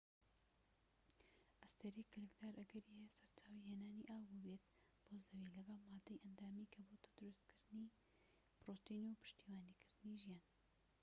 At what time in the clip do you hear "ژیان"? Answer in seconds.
10.23-10.45